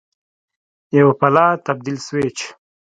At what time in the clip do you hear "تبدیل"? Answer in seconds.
1.65-1.97